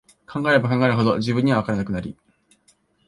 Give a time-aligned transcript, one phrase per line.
[0.25, 2.17] 考えれば考えるほど、自分には、わからなくなり、